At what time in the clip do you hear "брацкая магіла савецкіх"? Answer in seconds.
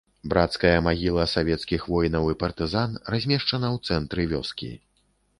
0.31-1.83